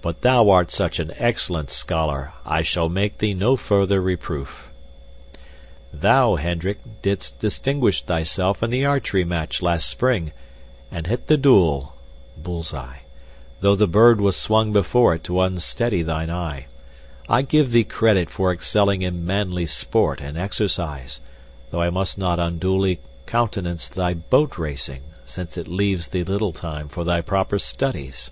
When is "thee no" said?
3.18-3.56